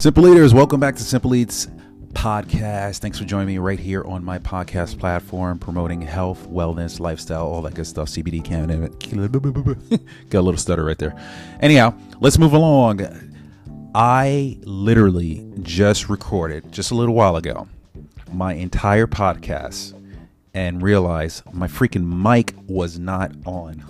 Simple 0.00 0.28
Eaters, 0.28 0.52
welcome 0.52 0.80
back 0.80 0.96
to 0.96 1.02
Simple 1.02 1.34
Eats 1.34 1.68
Podcast. 2.12 2.98
Thanks 2.98 3.18
for 3.18 3.24
joining 3.24 3.46
me 3.46 3.58
right 3.58 3.78
here 3.78 4.04
on 4.04 4.22
my 4.22 4.38
podcast 4.38 4.98
platform, 4.98 5.58
promoting 5.58 6.02
health, 6.02 6.48
wellness, 6.48 7.00
lifestyle, 7.00 7.46
all 7.46 7.62
that 7.62 7.74
good 7.74 7.86
stuff. 7.86 8.08
CBD 8.08 8.44
cannabis. 8.44 8.94
Got 10.30 10.38
a 10.38 10.42
little 10.42 10.58
stutter 10.58 10.84
right 10.84 10.98
there. 10.98 11.18
Anyhow, 11.60 11.94
let's 12.20 12.38
move 12.38 12.52
along. 12.52 13.00
I 13.94 14.58
literally 14.62 15.50
just 15.62 16.08
recorded 16.08 16.70
just 16.70 16.90
a 16.90 16.94
little 16.94 17.14
while 17.14 17.36
ago 17.36 17.68
my 18.32 18.54
entire 18.54 19.06
podcast 19.06 19.94
and 20.54 20.82
realized 20.82 21.42
my 21.52 21.68
freaking 21.68 22.04
mic 22.04 22.54
was 22.66 22.98
not 22.98 23.32
on. 23.46 23.84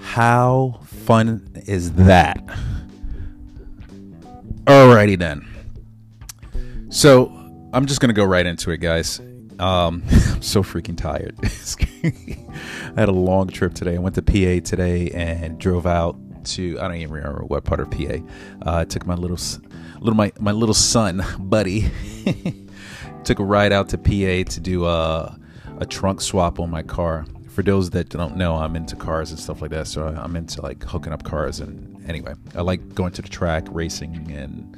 How 0.00 0.80
fun 0.84 1.46
is 1.66 1.92
that? 1.92 2.44
Alrighty 4.64 5.18
then. 5.18 5.46
So 6.88 7.32
I'm 7.72 7.86
just 7.86 8.00
gonna 8.00 8.12
go 8.12 8.24
right 8.24 8.46
into 8.46 8.70
it, 8.70 8.78
guys. 8.78 9.20
Um, 9.58 10.02
I'm 10.10 10.42
so 10.42 10.62
freaking 10.62 10.96
tired. 10.96 11.36
I 12.96 13.00
had 13.00 13.08
a 13.08 13.12
long 13.12 13.48
trip 13.48 13.74
today. 13.74 13.96
I 13.96 13.98
went 13.98 14.14
to 14.16 14.22
PA 14.22 14.66
today 14.66 15.10
and 15.10 15.58
drove 15.58 15.86
out 15.86 16.16
to 16.46 16.78
I 16.80 16.88
don't 16.88 16.96
even 16.96 17.12
remember 17.12 17.44
what 17.44 17.64
part 17.64 17.80
of 17.80 17.90
PA. 17.90 18.18
Uh, 18.64 18.78
I 18.80 18.84
took 18.84 19.06
my 19.06 19.14
little 19.14 19.38
little 20.00 20.16
my 20.16 20.32
my 20.40 20.52
little 20.52 20.74
son 20.74 21.24
buddy 21.38 21.90
took 23.24 23.38
a 23.38 23.44
ride 23.44 23.72
out 23.72 23.88
to 23.90 23.98
PA 23.98 24.50
to 24.50 24.60
do 24.60 24.86
a 24.86 25.38
a 25.78 25.86
trunk 25.86 26.20
swap 26.20 26.58
on 26.58 26.70
my 26.70 26.82
car. 26.82 27.26
For 27.48 27.62
those 27.62 27.90
that 27.90 28.10
don't 28.10 28.36
know, 28.36 28.56
I'm 28.56 28.76
into 28.76 28.96
cars 28.96 29.30
and 29.30 29.40
stuff 29.40 29.62
like 29.62 29.70
that. 29.70 29.86
So 29.86 30.06
I'm 30.06 30.36
into 30.36 30.60
like 30.60 30.82
hooking 30.84 31.12
up 31.12 31.22
cars 31.22 31.60
and 31.60 32.04
anyway, 32.08 32.34
I 32.54 32.60
like 32.62 32.94
going 32.94 33.12
to 33.12 33.22
the 33.22 33.28
track, 33.28 33.66
racing 33.70 34.30
and 34.30 34.76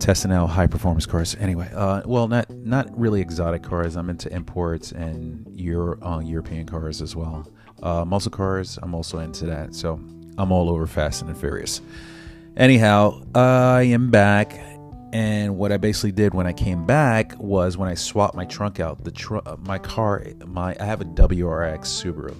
testing 0.00 0.32
out 0.32 0.48
high 0.48 0.66
performance 0.66 1.06
cars. 1.06 1.36
Anyway, 1.38 1.70
uh, 1.74 2.02
well, 2.04 2.28
not 2.28 2.50
not 2.50 2.96
really 2.98 3.20
exotic 3.20 3.62
cars. 3.62 3.96
I'm 3.96 4.10
into 4.10 4.32
imports 4.32 4.92
and 4.92 5.46
Euro, 5.58 6.00
uh, 6.02 6.20
European 6.20 6.66
cars 6.66 7.00
as 7.00 7.14
well. 7.14 7.48
Uh, 7.82 8.04
muscle 8.04 8.30
cars, 8.30 8.78
I'm 8.82 8.94
also 8.94 9.18
into 9.18 9.46
that. 9.46 9.74
So 9.74 10.00
I'm 10.38 10.52
all 10.52 10.68
over 10.68 10.86
Fast 10.86 11.22
and 11.22 11.36
Furious. 11.36 11.80
Anyhow, 12.56 13.22
I 13.34 13.82
am 13.82 14.10
back, 14.10 14.58
and 15.12 15.56
what 15.56 15.72
I 15.72 15.76
basically 15.76 16.12
did 16.12 16.34
when 16.34 16.46
I 16.46 16.52
came 16.52 16.84
back 16.84 17.38
was 17.38 17.76
when 17.76 17.88
I 17.88 17.94
swapped 17.94 18.34
my 18.34 18.44
trunk 18.44 18.80
out. 18.80 19.04
The 19.04 19.10
tr- 19.10 19.38
my 19.60 19.78
car, 19.78 20.26
my 20.46 20.76
I 20.78 20.84
have 20.84 21.00
a 21.00 21.04
WRX 21.04 21.80
Subaru, 21.80 22.34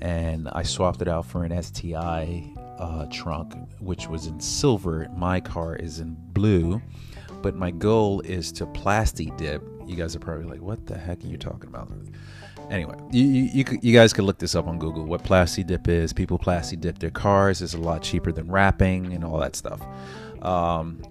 and 0.00 0.48
I 0.50 0.62
swapped 0.62 1.02
it 1.02 1.08
out 1.08 1.26
for 1.26 1.44
an 1.44 1.62
STI 1.62 2.44
uh, 2.78 3.06
trunk, 3.10 3.54
which 3.80 4.08
was 4.08 4.26
in 4.26 4.40
silver. 4.40 5.08
My 5.14 5.40
car 5.40 5.76
is 5.76 5.98
in 5.98 6.16
blue, 6.32 6.80
but 7.42 7.54
my 7.54 7.70
goal 7.70 8.20
is 8.20 8.52
to 8.52 8.66
plasti 8.66 9.34
dip. 9.36 9.62
You 9.86 9.96
guys 9.96 10.16
are 10.16 10.20
probably 10.20 10.46
like, 10.46 10.62
"What 10.62 10.86
the 10.86 10.96
heck 10.96 11.22
are 11.24 11.26
you 11.28 11.36
talking 11.36 11.68
about?" 11.68 11.90
Anyway, 12.70 12.96
you 13.10 13.24
you, 13.24 13.64
you 13.82 13.92
guys 13.92 14.12
could 14.12 14.24
look 14.24 14.38
this 14.38 14.54
up 14.54 14.66
on 14.66 14.78
Google. 14.78 15.04
What 15.04 15.22
plasti 15.22 15.66
dip 15.66 15.88
is? 15.88 16.12
People 16.12 16.38
plasti 16.38 16.80
dip 16.80 16.98
their 16.98 17.10
cars. 17.10 17.62
It's 17.62 17.74
a 17.74 17.78
lot 17.78 18.02
cheaper 18.02 18.32
than 18.32 18.50
wrapping 18.50 19.12
and 19.12 19.24
all 19.24 19.38
that 19.38 19.54
stuff. 19.56 19.80
Um, 20.42 21.02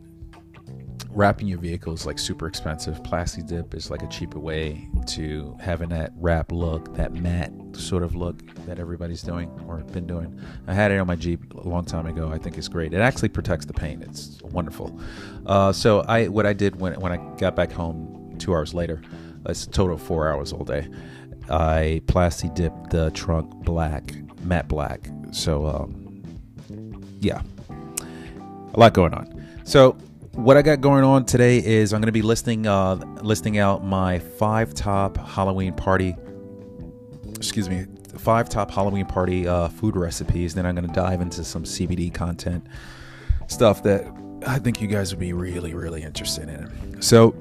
wrapping 1.09 1.47
your 1.47 1.59
vehicle 1.59 1.94
is 1.94 2.06
like 2.06 2.18
super 2.18 2.47
expensive. 2.47 3.02
Plasti 3.03 3.46
dip 3.46 3.74
is 3.74 3.90
like 3.91 4.02
a 4.02 4.08
cheaper 4.08 4.40
way 4.40 4.88
to 5.08 5.56
having 5.59 5.90
that 5.90 6.12
wrap 6.18 6.52
look, 6.52 6.96
that 6.96 7.14
matte 7.14 7.52
sort 7.74 8.03
of 8.03 8.16
look 8.16 8.41
that 8.66 8.80
everybody's 8.80 9.22
doing 9.22 9.50
or 9.68 9.78
been 9.78 10.08
doing. 10.08 10.40
I 10.68 10.74
had 10.74 10.91
it 10.91 10.97
on 10.97 11.08
my 11.08 11.16
Jeep 11.16 11.53
a 11.53 11.68
long 11.68 11.85
time 11.85 12.06
ago. 12.06 12.31
I 12.31 12.38
think 12.38 12.58
it's 12.58 12.68
great. 12.68 12.94
It 12.94 13.00
actually 13.00 13.30
protects 13.30 13.66
the 13.66 13.74
paint. 13.74 14.03
It's 14.03 14.41
wonderful. 14.44 15.00
Uh, 15.46 15.72
so 15.72 16.02
I 16.02 16.28
what 16.28 16.46
I 16.46 16.53
did 16.53 16.80
when 16.80 17.00
when 17.00 17.12
I 17.12 17.18
got 17.38 17.56
back 17.56 17.72
home 17.72 18.35
two 18.40 18.53
hours 18.53 18.74
later, 18.74 19.02
it's 19.46 19.66
a 19.66 19.70
total 19.70 19.96
of 19.96 20.02
four 20.02 20.31
hours 20.31 20.52
all 20.53 20.64
day. 20.64 20.88
I 21.50 22.02
plasti 22.06 22.54
dipped 22.54 22.90
the 22.90 23.12
trunk 23.12 23.50
black, 23.64 24.14
matte 24.42 24.68
black. 24.68 25.09
So 25.31 25.66
um, 25.66 26.24
yeah, 27.20 27.42
a 28.74 28.80
lot 28.80 28.94
going 28.94 29.14
on. 29.14 29.46
So 29.64 29.98
what 30.34 30.58
I 30.58 30.62
got 30.62 30.82
going 30.82 31.03
on 31.03 31.26
today 31.26 31.64
is 31.64 31.94
I'm 31.94 32.02
going 32.02 32.08
to 32.08 32.12
be 32.12 32.22
listing 32.22 32.68
uh, 32.68 32.96
listing 33.22 33.58
out 33.58 33.84
my 33.84 34.20
five 34.20 34.74
top 34.74 35.18
Halloween 35.18 35.74
party. 35.74 36.16
Excuse 37.36 37.70
me, 37.70 37.86
five 38.18 38.50
top 38.50 38.72
Halloween 38.72 39.06
party 39.06 39.48
uh, 39.48 39.68
food 39.70 39.96
recipes. 39.96 40.56
Then 40.56 40.66
I'm 40.66 40.76
going 40.76 40.88
to 40.88 40.94
dive 40.94 41.22
into 41.22 41.44
some 41.44 41.64
CBD 41.64 42.14
content 42.14 42.66
stuff 43.48 43.84
that 43.84 44.06
I 44.48 44.59
think 44.59 44.82
you 44.82 44.88
guys 44.88 45.12
would 45.12 45.20
be 45.20 45.34
really 45.34 45.74
really 45.74 46.03
interested 46.03 46.50
in. 46.50 47.02
So 47.02 47.36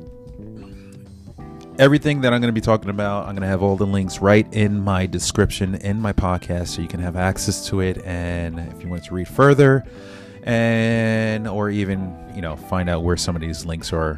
everything 1.78 2.20
that 2.22 2.32
I'm 2.32 2.40
going 2.40 2.48
to 2.48 2.60
be 2.60 2.60
talking 2.60 2.90
about, 2.90 3.26
I'm 3.26 3.34
going 3.34 3.42
to 3.42 3.48
have 3.48 3.62
all 3.62 3.76
the 3.76 3.86
links 3.86 4.20
right 4.20 4.46
in 4.52 4.80
my 4.80 5.06
description 5.06 5.74
in 5.76 6.00
my 6.00 6.12
podcast, 6.12 6.68
so 6.68 6.82
you 6.82 6.88
can 6.88 7.00
have 7.00 7.16
access 7.16 7.66
to 7.68 7.80
it. 7.80 8.02
And 8.04 8.58
if 8.58 8.82
you 8.82 8.88
want 8.88 9.04
to 9.04 9.14
read 9.14 9.28
further 9.28 9.84
and 10.44 11.46
or 11.46 11.70
even 11.70 12.16
you 12.34 12.42
know 12.42 12.56
find 12.56 12.88
out 12.88 13.02
where 13.02 13.16
some 13.16 13.36
of 13.36 13.42
these 13.42 13.64
links 13.64 13.92
are 13.92 14.14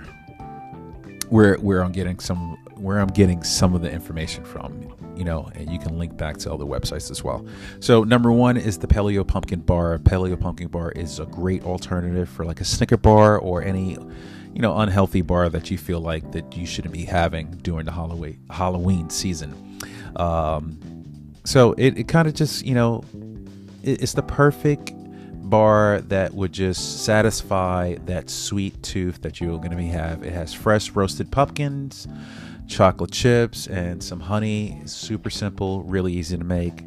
where 1.29 1.57
where 1.57 1.85
I'm 1.85 1.93
getting 1.93 2.19
some 2.19 2.57
where 2.77 2.99
I'm 2.99 3.09
getting 3.09 3.43
some 3.43 3.75
of 3.75 3.83
the 3.83 3.91
information 3.91 4.45
from 4.45 4.95
you 5.17 5.25
know 5.25 5.51
and 5.55 5.71
you 5.71 5.79
can 5.79 5.99
link 5.99 6.17
back 6.17 6.39
to 6.39 6.53
other 6.53 6.65
websites 6.65 7.11
as 7.11 7.23
well 7.23 7.47
so 7.81 8.05
number 8.05 8.33
one 8.33 8.57
is 8.57 8.79
the 8.79 8.87
paleo 8.87 9.27
pumpkin 9.27 9.61
bar 9.61 9.99
paleo 9.99 10.39
pumpkin 10.39 10.69
bar 10.69 10.93
is 10.93 11.19
a 11.19 11.27
great 11.27 11.63
alternative 11.65 12.29
for 12.29 12.45
like 12.45 12.61
a 12.61 12.65
snicker 12.65 12.97
bar 12.97 13.39
or 13.39 13.63
any 13.63 13.99
you 14.55 14.63
know 14.63 14.77
unhealthy 14.79 15.21
bar 15.21 15.49
that 15.49 15.71
you 15.71 15.77
feel 15.77 16.01
like 16.01 16.33
that 16.33 16.57
you 16.57 16.65
shouldn't 16.65 16.95
be 16.95 17.05
having 17.05 17.51
during 17.63 17.85
the 17.85 17.93
halloween 17.93 18.39
halloween 18.51 19.11
season 19.11 19.79
um, 20.17 20.79
so 21.45 21.73
it, 21.73 21.99
it 21.99 22.09
kind 22.09 22.29
of 22.29 22.35
just 22.35 22.65
you 22.65 22.75
know 22.75 23.03
it, 23.83 24.03
it's 24.03 24.15
the 24.15 24.23
perfect 24.23 24.93
bar 25.45 26.01
that 26.03 26.33
would 26.35 26.53
just 26.53 27.05
satisfy 27.05 27.95
that 28.07 28.31
sweet 28.31 28.83
tooth 28.83 29.21
that 29.23 29.41
you're 29.41 29.59
going 29.59 29.71
to 29.71 29.77
be 29.77 29.87
have. 29.87 30.25
It 30.25 30.33
has 30.33 30.55
fresh 30.55 30.91
roasted 30.91 31.31
pumpkins, 31.31 32.09
chocolate 32.67 33.13
chips, 33.13 33.67
and 33.67 34.03
some 34.03 34.21
honey. 34.21 34.79
It's 34.83 34.93
super 34.93 35.31
simple, 35.31 35.83
really 35.83 36.13
easy 36.15 36.37
to 36.37 36.45
make. 36.45 36.85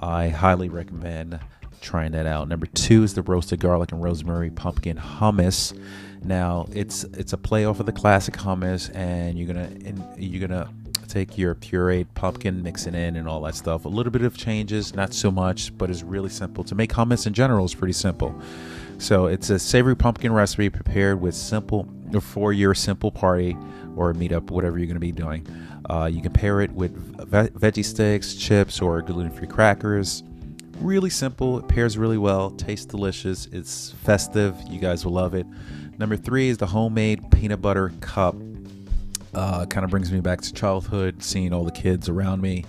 I 0.00 0.28
highly 0.28 0.68
recommend 0.68 1.40
trying 1.80 2.12
that 2.12 2.26
out. 2.26 2.48
Number 2.48 2.66
two 2.66 3.02
is 3.02 3.14
the 3.14 3.22
roasted 3.22 3.60
garlic 3.60 3.92
and 3.92 4.02
rosemary 4.02 4.50
pumpkin 4.50 4.96
hummus. 4.96 5.76
Now 6.22 6.66
it's 6.72 7.04
it's 7.04 7.32
a 7.32 7.38
play 7.38 7.64
off 7.64 7.80
of 7.80 7.86
the 7.86 7.92
classic 7.92 8.34
hummus, 8.34 8.94
and 8.94 9.38
you're 9.38 9.46
gonna 9.46 9.70
and 9.84 10.04
you're 10.16 10.46
gonna 10.46 10.68
take 11.08 11.38
your 11.38 11.54
pureed 11.54 12.06
pumpkin, 12.14 12.62
mix 12.62 12.86
it 12.86 12.94
in, 12.94 13.16
and 13.16 13.26
all 13.26 13.40
that 13.42 13.54
stuff. 13.54 13.84
A 13.86 13.88
little 13.88 14.12
bit 14.12 14.22
of 14.22 14.36
changes, 14.36 14.94
not 14.94 15.14
so 15.14 15.30
much, 15.30 15.76
but 15.78 15.90
it's 15.90 16.02
really 16.02 16.28
simple. 16.28 16.62
To 16.64 16.74
make 16.74 16.92
hummus 16.92 17.26
in 17.26 17.32
general 17.32 17.64
is 17.64 17.74
pretty 17.74 17.94
simple. 17.94 18.38
So 18.98 19.26
it's 19.26 19.48
a 19.48 19.58
savory 19.58 19.96
pumpkin 19.96 20.32
recipe 20.32 20.68
prepared 20.70 21.20
with 21.20 21.34
simple 21.34 21.88
for 22.20 22.52
your 22.52 22.74
simple 22.74 23.10
party 23.10 23.56
or 23.96 24.12
meetup, 24.12 24.50
whatever 24.50 24.78
you're 24.78 24.86
going 24.86 24.96
to 24.96 25.00
be 25.00 25.12
doing. 25.12 25.46
Uh, 25.88 26.06
you 26.12 26.20
can 26.20 26.32
pair 26.32 26.60
it 26.60 26.70
with 26.72 26.92
ve- 27.28 27.48
veggie 27.58 27.84
sticks, 27.84 28.34
chips, 28.34 28.80
or 28.80 29.00
gluten-free 29.00 29.46
crackers. 29.46 30.22
Really 30.80 31.10
simple. 31.10 31.58
It 31.58 31.68
pairs 31.68 31.98
really 31.98 32.18
well. 32.18 32.50
Tastes 32.50 32.86
delicious. 32.86 33.46
It's 33.46 33.92
festive. 34.04 34.56
You 34.68 34.78
guys 34.78 35.04
will 35.04 35.12
love 35.12 35.34
it. 35.34 35.46
Number 35.98 36.16
three 36.16 36.48
is 36.48 36.58
the 36.58 36.66
homemade 36.66 37.30
peanut 37.30 37.60
butter 37.60 37.92
cup 38.00 38.36
uh, 39.34 39.66
kind 39.66 39.84
of 39.84 39.90
brings 39.90 40.10
me 40.10 40.20
back 40.20 40.40
to 40.40 40.52
childhood, 40.52 41.22
seeing 41.22 41.52
all 41.52 41.64
the 41.64 41.72
kids 41.72 42.08
around 42.08 42.40
me. 42.40 42.64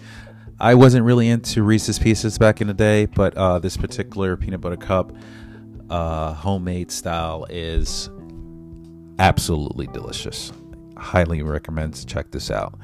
I 0.60 0.76
wasn't 0.76 1.06
really 1.06 1.30
into 1.30 1.64
Reese's 1.64 1.98
Pieces 1.98 2.38
back 2.38 2.62
in 2.62 2.68
the 2.68 2.74
day, 2.74 3.06
but 3.06 3.36
uh, 3.36 3.60
this 3.60 3.78
particular 3.78 4.36
peanut 4.36 4.62
butter 4.62 4.76
cup, 4.76 5.14
uh, 5.90 6.34
homemade 6.34 6.92
style, 6.92 7.46
is 7.50 8.10
absolutely 9.20 9.88
delicious. 9.88 10.52
Highly 10.98 11.42
recommend 11.42 11.94
to 11.96 12.06
check 12.06 12.32
this 12.32 12.52
out. 12.52 12.78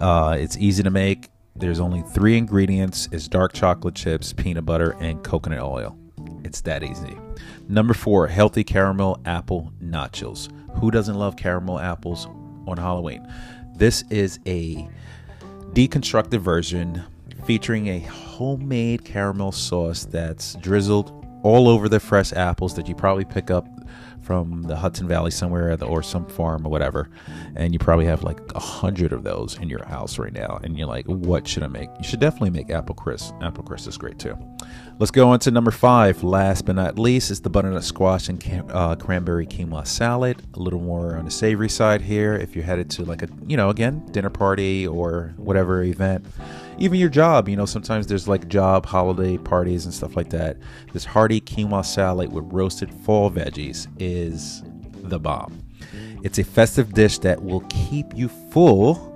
Uh, 0.00 0.36
it's 0.38 0.56
easy 0.56 0.82
to 0.82 0.90
make. 0.90 1.28
There's 1.56 1.80
only 1.80 2.02
three 2.02 2.36
ingredients: 2.36 3.08
it's 3.12 3.28
dark 3.28 3.52
chocolate 3.52 3.94
chips, 3.94 4.32
peanut 4.32 4.66
butter, 4.66 4.96
and 5.00 5.22
coconut 5.22 5.60
oil. 5.60 5.96
It's 6.44 6.60
that 6.62 6.82
easy. 6.82 7.16
Number 7.68 7.94
four, 7.94 8.26
healthy 8.26 8.64
caramel 8.64 9.20
apple 9.24 9.72
nachos. 9.82 10.48
Who 10.80 10.90
doesn't 10.90 11.16
love 11.16 11.36
caramel 11.36 11.78
apples? 11.78 12.26
on 12.66 12.76
Halloween. 12.76 13.26
This 13.76 14.04
is 14.10 14.38
a 14.46 14.88
deconstructed 15.72 16.40
version 16.40 17.02
featuring 17.44 17.88
a 17.88 17.98
homemade 18.00 19.04
caramel 19.04 19.52
sauce 19.52 20.04
that's 20.04 20.54
drizzled 20.56 21.23
all 21.44 21.68
over 21.68 21.88
the 21.88 22.00
fresh 22.00 22.32
apples 22.32 22.74
that 22.74 22.88
you 22.88 22.94
probably 22.94 23.24
pick 23.24 23.50
up 23.50 23.68
from 24.22 24.62
the 24.62 24.74
Hudson 24.74 25.06
Valley 25.06 25.30
somewhere 25.30 25.76
or 25.84 26.02
some 26.02 26.26
farm 26.26 26.66
or 26.66 26.70
whatever, 26.70 27.10
and 27.54 27.74
you 27.74 27.78
probably 27.78 28.06
have 28.06 28.24
like 28.24 28.40
a 28.54 28.58
hundred 28.58 29.12
of 29.12 29.22
those 29.22 29.58
in 29.58 29.68
your 29.68 29.84
house 29.84 30.18
right 30.18 30.32
now, 30.32 30.58
and 30.64 30.78
you're 30.78 30.88
like, 30.88 31.04
what 31.04 31.46
should 31.46 31.62
I 31.62 31.66
make? 31.66 31.90
You 31.98 32.04
should 32.04 32.20
definitely 32.20 32.50
make 32.50 32.70
apple 32.70 32.94
crisp. 32.94 33.34
Apple 33.42 33.62
crisp 33.62 33.86
is 33.86 33.98
great 33.98 34.18
too. 34.18 34.36
Let's 34.96 35.10
go 35.10 35.30
on 35.30 35.40
to 35.40 35.50
number 35.50 35.72
five. 35.72 36.22
Last 36.22 36.66
but 36.66 36.76
not 36.76 37.00
least 37.00 37.32
is 37.32 37.40
the 37.40 37.50
butternut 37.50 37.82
squash 37.82 38.28
and 38.28 38.38
cam- 38.38 38.68
uh, 38.70 38.94
cranberry 38.94 39.44
quinoa 39.44 39.84
salad. 39.84 40.40
A 40.54 40.60
little 40.60 40.78
more 40.78 41.16
on 41.16 41.24
the 41.24 41.32
savory 41.32 41.68
side 41.68 42.00
here. 42.00 42.34
If 42.34 42.54
you're 42.54 42.64
headed 42.64 42.90
to 42.90 43.04
like 43.04 43.22
a, 43.22 43.28
you 43.44 43.56
know, 43.56 43.70
again, 43.70 44.06
dinner 44.12 44.30
party 44.30 44.86
or 44.86 45.34
whatever 45.36 45.82
event, 45.82 46.24
even 46.78 47.00
your 47.00 47.08
job, 47.08 47.48
you 47.48 47.56
know, 47.56 47.66
sometimes 47.66 48.06
there's 48.06 48.28
like 48.28 48.46
job 48.46 48.86
holiday 48.86 49.36
parties 49.36 49.84
and 49.84 49.92
stuff 49.92 50.14
like 50.14 50.30
that. 50.30 50.58
This 50.92 51.04
hearty 51.04 51.40
quinoa 51.40 51.84
salad 51.84 52.32
with 52.32 52.44
roasted 52.52 52.94
fall 52.94 53.32
veggies 53.32 53.88
is 53.98 54.62
the 54.92 55.18
bomb. 55.18 55.60
It's 56.22 56.38
a 56.38 56.44
festive 56.44 56.94
dish 56.94 57.18
that 57.18 57.42
will 57.42 57.64
keep 57.68 58.16
you 58.16 58.28
full 58.28 59.13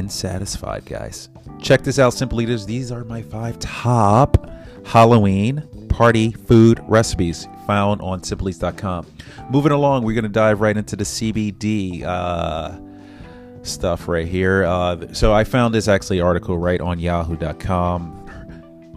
and 0.00 0.10
satisfied, 0.10 0.84
guys. 0.84 1.28
Check 1.60 1.82
this 1.82 1.98
out, 1.98 2.12
Simple 2.12 2.40
Eaters. 2.40 2.66
These 2.66 2.90
are 2.90 3.04
my 3.04 3.22
five 3.22 3.58
top 3.60 4.50
Halloween 4.84 5.68
party 5.88 6.32
food 6.32 6.80
recipes 6.88 7.46
found 7.66 8.00
on 8.00 8.22
simpleeats.com. 8.22 9.06
Moving 9.50 9.72
along, 9.72 10.04
we're 10.04 10.14
going 10.14 10.24
to 10.24 10.28
dive 10.28 10.60
right 10.60 10.76
into 10.76 10.96
the 10.96 11.04
CBD 11.04 12.02
uh, 12.02 12.80
stuff 13.62 14.08
right 14.08 14.26
here. 14.26 14.64
Uh, 14.64 15.12
so 15.12 15.32
I 15.32 15.44
found 15.44 15.74
this 15.74 15.86
actually 15.86 16.20
article 16.20 16.58
right 16.58 16.80
on 16.80 16.98
yahoo.com. 16.98 18.16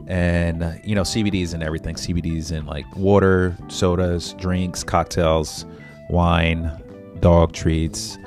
And, 0.07 0.63
uh, 0.63 0.73
you 0.83 0.95
know, 0.95 1.01
CBDs 1.01 1.53
and 1.53 1.61
everything. 1.61 1.95
CBDs 1.95 2.51
in 2.51 2.65
like 2.65 2.85
water, 2.95 3.55
sodas, 3.67 4.33
drinks, 4.33 4.83
cocktails, 4.83 5.65
wine, 6.09 6.71
dog 7.19 7.53
treats, 7.53 8.17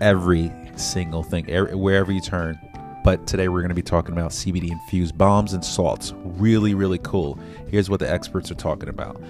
every 0.00 0.52
single 0.76 1.22
thing, 1.22 1.48
every, 1.50 1.74
wherever 1.74 2.12
you 2.12 2.20
turn. 2.20 2.58
But 3.04 3.26
today 3.26 3.48
we're 3.48 3.60
going 3.60 3.68
to 3.68 3.74
be 3.74 3.82
talking 3.82 4.12
about 4.12 4.32
CBD 4.32 4.70
infused 4.70 5.16
bombs 5.16 5.52
and 5.52 5.64
salts. 5.64 6.12
Really, 6.24 6.74
really 6.74 6.98
cool. 6.98 7.38
Here's 7.68 7.88
what 7.88 8.00
the 8.00 8.10
experts 8.10 8.50
are 8.50 8.56
talking 8.56 8.88
about. 8.88 9.22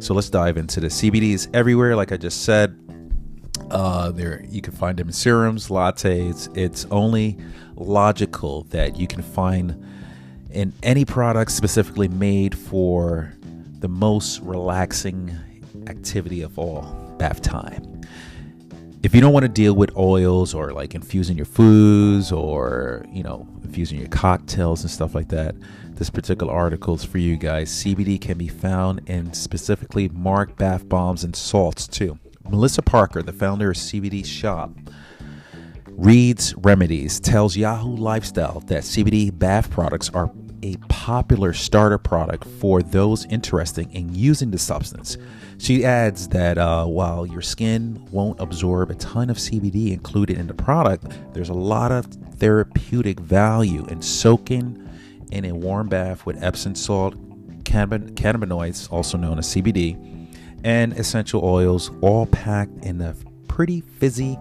So 0.00 0.12
let's 0.12 0.28
dive 0.28 0.58
into 0.58 0.80
the 0.80 0.88
CBDs 0.88 1.48
everywhere, 1.54 1.96
like 1.96 2.12
I 2.12 2.18
just 2.18 2.42
said. 2.42 2.78
Uh, 3.70 4.10
there 4.10 4.44
you 4.50 4.60
can 4.60 4.74
find 4.74 4.98
them 4.98 5.08
in 5.08 5.14
serums, 5.14 5.68
lattes. 5.68 6.54
It's 6.54 6.84
only 6.90 7.38
logical 7.74 8.64
that 8.64 8.98
you 8.98 9.06
can 9.06 9.22
find 9.22 9.82
in 10.50 10.74
any 10.82 11.06
product 11.06 11.52
specifically 11.52 12.08
made 12.08 12.56
for 12.56 13.32
the 13.78 13.88
most 13.88 14.40
relaxing 14.42 15.34
activity 15.86 16.42
of 16.42 16.58
all, 16.58 16.82
bath 17.18 17.40
time 17.40 17.91
if 19.02 19.14
you 19.14 19.20
don't 19.20 19.32
want 19.32 19.42
to 19.42 19.48
deal 19.48 19.74
with 19.74 19.94
oils 19.96 20.54
or 20.54 20.72
like 20.72 20.94
infusing 20.94 21.36
your 21.36 21.46
foods 21.46 22.30
or 22.30 23.04
you 23.10 23.22
know 23.22 23.46
infusing 23.64 23.98
your 23.98 24.08
cocktails 24.08 24.82
and 24.82 24.90
stuff 24.90 25.14
like 25.14 25.28
that 25.28 25.54
this 25.94 26.10
particular 26.10 26.52
article 26.52 26.94
is 26.94 27.04
for 27.04 27.18
you 27.18 27.36
guys. 27.36 27.70
Cbd 27.70 28.20
can 28.20 28.38
be 28.38 28.48
found 28.48 29.08
in 29.08 29.32
specifically 29.34 30.08
mark 30.08 30.56
bath 30.56 30.88
bombs 30.88 31.22
and 31.22 31.36
salts 31.36 31.86
too. 31.86 32.18
Melissa 32.48 32.82
parker 32.82 33.22
the 33.22 33.32
founder 33.32 33.70
of 33.70 33.76
cbd 33.76 34.26
shop 34.26 34.72
Reed's 35.88 36.54
Remedies 36.56 37.20
tells 37.20 37.56
yahoo 37.56 37.94
lifestyle 37.94 38.60
that 38.66 38.82
cbd 38.82 39.36
bath 39.36 39.70
products 39.70 40.10
are 40.10 40.26
a 40.62 40.76
popular 40.88 41.52
starter 41.52 41.98
product 41.98 42.44
for 42.44 42.82
those 42.82 43.24
interested 43.26 43.90
in 43.92 44.14
using 44.14 44.50
the 44.50 44.58
substance. 44.58 45.16
She 45.58 45.84
adds 45.84 46.28
that 46.28 46.58
uh, 46.58 46.86
while 46.86 47.26
your 47.26 47.42
skin 47.42 48.06
won't 48.10 48.40
absorb 48.40 48.90
a 48.90 48.94
ton 48.94 49.30
of 49.30 49.36
CBD 49.36 49.92
included 49.92 50.38
in 50.38 50.46
the 50.46 50.54
product, 50.54 51.06
there's 51.34 51.48
a 51.48 51.54
lot 51.54 51.92
of 51.92 52.06
therapeutic 52.06 53.20
value 53.20 53.84
in 53.86 54.02
soaking 54.02 54.78
in 55.30 55.44
a 55.44 55.52
warm 55.52 55.88
bath 55.88 56.26
with 56.26 56.42
Epsom 56.42 56.74
salt, 56.74 57.14
cannabinoids, 57.64 58.90
also 58.92 59.16
known 59.16 59.38
as 59.38 59.48
CBD, 59.48 60.28
and 60.64 60.92
essential 60.94 61.44
oils, 61.44 61.90
all 62.00 62.26
packed 62.26 62.84
in 62.84 63.00
a 63.00 63.14
pretty 63.48 63.80
fizzy, 63.80 64.38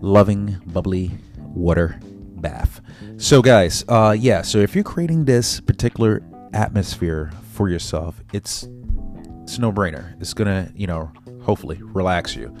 loving, 0.00 0.60
bubbly 0.66 1.10
water 1.38 1.98
bath. 2.36 2.80
So, 3.16 3.42
guys, 3.42 3.84
uh, 3.88 4.16
yeah, 4.18 4.42
so 4.42 4.58
if 4.58 4.74
you're 4.74 4.84
creating 4.84 5.24
this 5.24 5.60
particular 5.60 6.22
atmosphere 6.52 7.30
for 7.52 7.68
yourself, 7.68 8.20
it's 8.32 8.68
it's 9.42 9.58
a 9.58 9.60
no-brainer. 9.60 10.18
It's 10.20 10.32
gonna, 10.32 10.70
you 10.74 10.86
know, 10.86 11.12
hopefully 11.42 11.78
relax 11.82 12.34
you. 12.34 12.54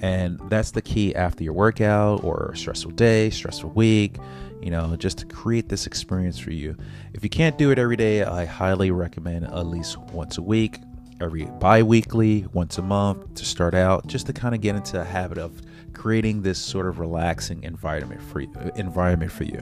And 0.00 0.38
that's 0.48 0.70
the 0.70 0.82
key 0.82 1.14
after 1.14 1.42
your 1.42 1.52
workout 1.52 2.22
or 2.22 2.54
stressful 2.54 2.92
day, 2.92 3.30
stressful 3.30 3.70
week, 3.70 4.16
you 4.62 4.70
know, 4.70 4.94
just 4.96 5.18
to 5.18 5.26
create 5.26 5.68
this 5.68 5.86
experience 5.86 6.38
for 6.38 6.52
you. 6.52 6.76
If 7.12 7.24
you 7.24 7.30
can't 7.30 7.58
do 7.58 7.72
it 7.72 7.78
every 7.78 7.96
day, 7.96 8.22
I 8.22 8.44
highly 8.44 8.92
recommend 8.92 9.46
at 9.46 9.66
least 9.66 9.98
once 10.12 10.38
a 10.38 10.42
week, 10.42 10.78
every 11.20 11.46
bi 11.46 11.82
weekly, 11.82 12.46
once 12.52 12.78
a 12.78 12.82
month 12.82 13.34
to 13.34 13.44
start 13.44 13.74
out, 13.74 14.06
just 14.06 14.26
to 14.26 14.32
kind 14.32 14.54
of 14.54 14.60
get 14.60 14.76
into 14.76 15.00
a 15.00 15.04
habit 15.04 15.38
of 15.38 15.60
creating 15.98 16.42
this 16.42 16.58
sort 16.58 16.86
of 16.86 17.00
relaxing 17.00 17.62
environment 17.64 18.22
for 18.22 18.40
you, 18.40 18.52
environment 18.76 19.32
for 19.32 19.44
you. 19.44 19.60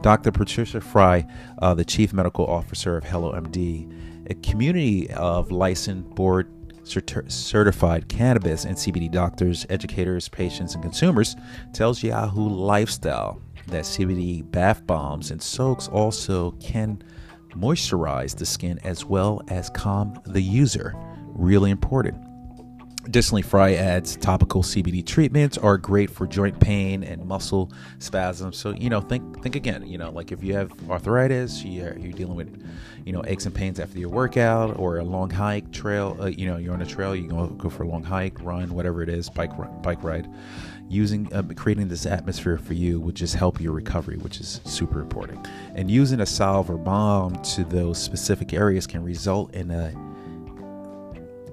Dr. 0.00 0.32
Patricia 0.32 0.80
Frye, 0.80 1.26
uh, 1.60 1.74
the 1.74 1.84
Chief 1.84 2.12
Medical 2.14 2.46
Officer 2.46 2.96
of 2.96 3.04
Hello 3.04 3.32
MD, 3.32 3.92
a 4.30 4.34
community 4.36 5.10
of 5.10 5.52
licensed 5.52 6.08
board 6.10 6.50
certified 6.86 8.08
cannabis 8.08 8.64
and 8.64 8.76
CBD 8.76 9.10
doctors, 9.10 9.66
educators, 9.70 10.28
patients, 10.28 10.74
and 10.74 10.82
consumers, 10.82 11.36
tells 11.72 12.02
Yahoo 12.02 12.48
Lifestyle 12.48 13.40
that 13.68 13.84
CBD 13.84 14.48
bath 14.50 14.86
bombs 14.86 15.30
and 15.30 15.42
soaks 15.42 15.88
also 15.88 16.52
can 16.52 17.02
moisturize 17.50 18.36
the 18.36 18.46
skin 18.46 18.78
as 18.84 19.04
well 19.04 19.42
as 19.48 19.70
calm 19.70 20.18
the 20.26 20.42
user. 20.42 20.94
Really 21.28 21.70
important. 21.70 22.23
Additionally, 23.06 23.42
Frye 23.42 23.74
adds 23.74 24.16
topical 24.16 24.62
CBD 24.62 25.04
treatments 25.04 25.58
are 25.58 25.76
great 25.76 26.08
for 26.08 26.26
joint 26.26 26.58
pain 26.58 27.04
and 27.04 27.24
muscle 27.26 27.70
spasms. 27.98 28.56
So 28.56 28.70
you 28.70 28.88
know, 28.88 29.00
think 29.00 29.42
think 29.42 29.56
again. 29.56 29.86
You 29.86 29.98
know, 29.98 30.10
like 30.10 30.32
if 30.32 30.42
you 30.42 30.54
have 30.54 30.72
arthritis, 30.90 31.62
you're, 31.64 31.98
you're 31.98 32.12
dealing 32.12 32.34
with 32.34 32.64
you 33.04 33.12
know 33.12 33.22
aches 33.26 33.44
and 33.44 33.54
pains 33.54 33.78
after 33.78 33.98
your 33.98 34.08
workout 34.08 34.78
or 34.78 34.98
a 34.98 35.04
long 35.04 35.28
hike, 35.28 35.70
trail. 35.70 36.16
Uh, 36.18 36.26
you 36.26 36.46
know, 36.46 36.56
you're 36.56 36.72
on 36.72 36.80
a 36.80 36.86
trail, 36.86 37.14
you 37.14 37.28
go 37.28 37.46
go 37.48 37.68
for 37.68 37.82
a 37.82 37.88
long 37.88 38.02
hike, 38.02 38.40
run, 38.40 38.72
whatever 38.72 39.02
it 39.02 39.10
is, 39.10 39.28
bike 39.28 39.52
bike 39.82 40.02
ride. 40.02 40.26
Using 40.88 41.32
uh, 41.32 41.42
creating 41.56 41.88
this 41.88 42.06
atmosphere 42.06 42.56
for 42.56 42.72
you 42.72 43.00
would 43.00 43.14
just 43.14 43.34
help 43.34 43.60
your 43.60 43.72
recovery, 43.72 44.16
which 44.16 44.40
is 44.40 44.60
super 44.64 45.00
important. 45.00 45.46
And 45.74 45.90
using 45.90 46.20
a 46.20 46.26
salve 46.26 46.70
or 46.70 46.78
balm 46.78 47.42
to 47.42 47.64
those 47.64 48.02
specific 48.02 48.54
areas 48.54 48.86
can 48.86 49.02
result 49.02 49.54
in 49.54 49.70
a 49.70 49.92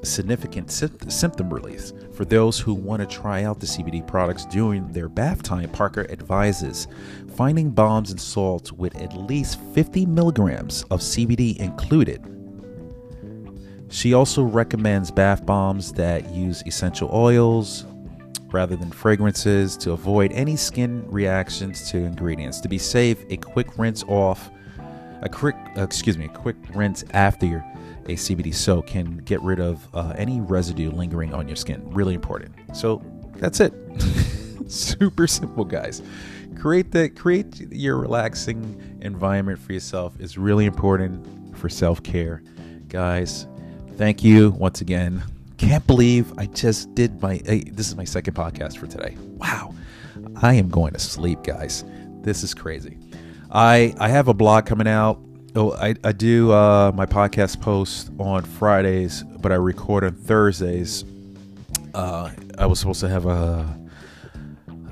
significant 0.03 0.71
symptom 0.71 1.53
relief. 1.53 1.91
For 2.13 2.25
those 2.25 2.59
who 2.59 2.73
want 2.73 3.01
to 3.01 3.07
try 3.07 3.43
out 3.43 3.59
the 3.59 3.65
CBD 3.65 4.05
products 4.05 4.45
during 4.45 4.91
their 4.91 5.09
bath 5.09 5.43
time, 5.43 5.69
Parker 5.69 6.09
advises 6.09 6.87
finding 7.35 7.71
balms 7.71 8.11
and 8.11 8.19
salts 8.19 8.71
with 8.71 8.95
at 8.97 9.15
least 9.15 9.59
50 9.73 10.05
milligrams 10.05 10.83
of 10.91 10.99
CBD 11.01 11.57
included. 11.57 12.25
She 13.89 14.13
also 14.13 14.43
recommends 14.43 15.11
bath 15.11 15.45
bombs 15.45 15.91
that 15.93 16.29
use 16.31 16.63
essential 16.65 17.09
oils 17.11 17.85
rather 18.51 18.75
than 18.75 18.91
fragrances 18.91 19.77
to 19.77 19.91
avoid 19.91 20.31
any 20.33 20.55
skin 20.55 21.05
reactions 21.09 21.89
to 21.91 21.97
ingredients. 21.97 22.59
To 22.61 22.69
be 22.69 22.77
safe, 22.77 23.23
a 23.29 23.37
quick 23.37 23.77
rinse 23.77 24.03
off, 24.03 24.49
a 25.21 25.29
quick, 25.29 25.55
excuse 25.75 26.17
me, 26.17 26.25
a 26.25 26.29
quick 26.29 26.55
rinse 26.73 27.03
after 27.11 27.45
your 27.45 27.65
a 28.05 28.13
CBD 28.13 28.53
soak 28.53 28.87
can 28.87 29.17
get 29.17 29.41
rid 29.41 29.59
of 29.59 29.87
uh, 29.93 30.13
any 30.17 30.41
residue 30.41 30.91
lingering 30.91 31.33
on 31.33 31.47
your 31.47 31.55
skin. 31.55 31.81
Really 31.91 32.13
important. 32.13 32.53
So 32.73 33.01
that's 33.35 33.59
it. 33.59 33.73
Super 34.67 35.27
simple, 35.27 35.65
guys. 35.65 36.01
Create 36.59 36.91
the 36.91 37.09
create 37.09 37.59
your 37.71 37.97
relaxing 37.97 38.99
environment 39.01 39.59
for 39.59 39.73
yourself 39.73 40.19
is 40.19 40.37
really 40.37 40.65
important 40.65 41.57
for 41.57 41.69
self 41.69 42.03
care, 42.03 42.43
guys. 42.87 43.47
Thank 43.97 44.23
you 44.23 44.51
once 44.51 44.81
again. 44.81 45.23
Can't 45.57 45.85
believe 45.87 46.37
I 46.37 46.45
just 46.47 46.93
did 46.95 47.21
my. 47.21 47.41
Hey, 47.45 47.63
this 47.63 47.87
is 47.87 47.95
my 47.95 48.03
second 48.03 48.35
podcast 48.35 48.77
for 48.77 48.87
today. 48.87 49.17
Wow, 49.37 49.73
I 50.41 50.53
am 50.53 50.69
going 50.69 50.93
to 50.93 50.99
sleep, 50.99 51.43
guys. 51.43 51.83
This 52.21 52.43
is 52.43 52.53
crazy. 52.53 52.97
I 53.51 53.93
I 53.99 54.09
have 54.09 54.27
a 54.27 54.33
blog 54.33 54.65
coming 54.65 54.87
out 54.87 55.19
Oh, 55.53 55.73
I, 55.73 55.95
I 56.03 56.13
do 56.13 56.51
uh, 56.53 56.91
my 56.95 57.05
podcast 57.05 57.59
post 57.61 58.09
on 58.19 58.43
Fridays, 58.43 59.23
but 59.23 59.51
I 59.51 59.55
record 59.55 60.03
on 60.05 60.13
Thursdays. 60.15 61.03
Uh, 61.93 62.31
I 62.57 62.65
was 62.65 62.79
supposed 62.79 63.01
to 63.01 63.09
have 63.09 63.25
a 63.25 63.77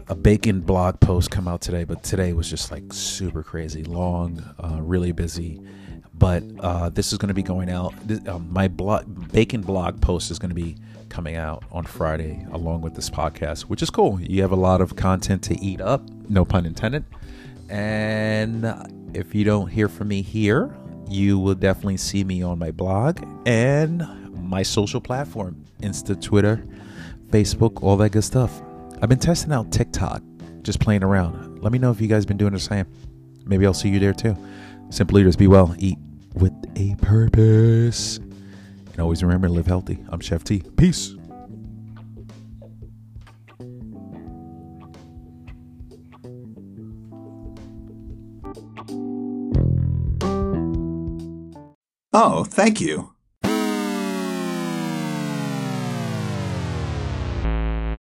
a 0.09 0.15
bacon 0.15 0.59
blog 0.59 0.99
post 0.99 1.29
come 1.29 1.47
out 1.47 1.61
today, 1.61 1.83
but 1.83 2.01
today 2.03 2.33
was 2.33 2.49
just 2.49 2.71
like 2.71 2.91
super 2.91 3.43
crazy, 3.43 3.83
long, 3.83 4.43
uh, 4.61 4.79
really 4.81 5.11
busy. 5.11 5.61
but 6.15 6.43
uh, 6.59 6.89
this 6.89 7.11
is 7.13 7.17
going 7.19 7.27
to 7.29 7.33
be 7.33 7.43
going 7.43 7.69
out. 7.69 7.93
This, 8.05 8.19
um, 8.27 8.51
my 8.51 8.67
blog, 8.67 9.31
Bacon 9.31 9.61
blog 9.61 10.01
post 10.01 10.31
is 10.31 10.39
going 10.39 10.49
to 10.49 10.55
be 10.55 10.75
coming 11.09 11.35
out 11.35 11.63
on 11.71 11.85
Friday 11.85 12.45
along 12.51 12.81
with 12.81 12.95
this 12.95 13.09
podcast, 13.09 13.61
which 13.61 13.81
is 13.81 13.89
cool. 13.89 14.19
You 14.19 14.41
have 14.41 14.51
a 14.51 14.55
lot 14.57 14.81
of 14.81 14.95
content 14.95 15.43
to 15.43 15.57
eat 15.63 15.79
up, 15.79 16.01
no 16.27 16.43
pun 16.43 16.65
intended. 16.65 17.05
And 17.69 18.65
if 19.13 19.35
you 19.35 19.43
don't 19.43 19.67
hear 19.67 19.87
from 19.87 20.07
me 20.09 20.21
here, 20.21 20.75
you 21.07 21.39
will 21.39 21.55
definitely 21.55 21.97
see 21.97 22.23
me 22.23 22.41
on 22.41 22.59
my 22.59 22.71
blog 22.71 23.23
and 23.45 24.05
my 24.33 24.63
social 24.63 25.01
platform 25.01 25.65
Insta, 25.81 26.21
Twitter, 26.21 26.65
Facebook, 27.27 27.81
all 27.83 27.95
that 27.97 28.11
good 28.11 28.23
stuff. 28.23 28.61
I've 29.01 29.09
been 29.09 29.19
testing 29.19 29.53
out 29.53 29.71
TikTok, 29.71 30.21
just 30.61 30.79
playing 30.79 31.03
around. 31.03 31.61
Let 31.63 31.71
me 31.71 31.79
know 31.79 31.91
if 31.91 32.01
you 32.01 32.07
guys 32.07 32.25
been 32.25 32.37
doing 32.37 32.53
the 32.53 32.59
same. 32.59 32.85
Maybe 33.45 33.65
I'll 33.65 33.73
see 33.73 33.89
you 33.89 33.99
there 33.99 34.13
too. 34.13 34.35
Simple 34.89 35.19
Eaters, 35.19 35.35
be 35.35 35.47
well, 35.47 35.73
eat 35.77 35.97
with 36.33 36.53
a 36.75 36.95
purpose. 36.95 38.17
And 38.17 38.99
always 38.99 39.23
remember 39.23 39.47
to 39.47 39.53
live 39.53 39.67
healthy. 39.67 39.99
I'm 40.09 40.19
Chef 40.19 40.43
T. 40.43 40.63
Peace. 40.75 41.15
Oh, 52.21 52.43
thank 52.43 52.81
you. 52.81 53.13